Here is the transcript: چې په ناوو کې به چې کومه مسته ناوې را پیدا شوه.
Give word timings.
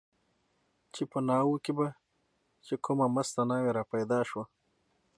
چې 0.93 1.03
په 1.11 1.19
ناوو 1.27 1.55
کې 1.63 1.71
به 1.77 1.87
چې 2.65 2.73
کومه 2.85 3.05
مسته 3.15 3.41
ناوې 3.49 3.71
را 3.77 3.83
پیدا 3.93 4.19
شوه. 4.29 4.45